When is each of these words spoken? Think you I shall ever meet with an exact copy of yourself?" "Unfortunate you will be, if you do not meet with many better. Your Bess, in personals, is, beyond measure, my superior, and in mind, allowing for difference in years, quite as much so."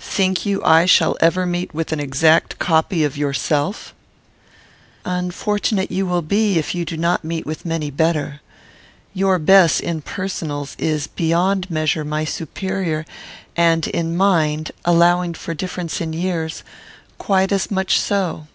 Think 0.00 0.44
you 0.44 0.60
I 0.64 0.84
shall 0.84 1.16
ever 1.20 1.46
meet 1.46 1.72
with 1.72 1.92
an 1.92 2.00
exact 2.00 2.58
copy 2.58 3.04
of 3.04 3.16
yourself?" 3.16 3.94
"Unfortunate 5.04 5.92
you 5.92 6.06
will 6.06 6.22
be, 6.22 6.58
if 6.58 6.74
you 6.74 6.84
do 6.84 6.96
not 6.96 7.22
meet 7.22 7.46
with 7.46 7.64
many 7.64 7.92
better. 7.92 8.40
Your 9.14 9.38
Bess, 9.38 9.78
in 9.78 10.02
personals, 10.02 10.74
is, 10.80 11.06
beyond 11.06 11.70
measure, 11.70 12.04
my 12.04 12.24
superior, 12.24 13.06
and 13.54 13.86
in 13.86 14.16
mind, 14.16 14.72
allowing 14.84 15.34
for 15.34 15.54
difference 15.54 16.00
in 16.00 16.12
years, 16.12 16.64
quite 17.18 17.52
as 17.52 17.70
much 17.70 18.00
so." 18.00 18.48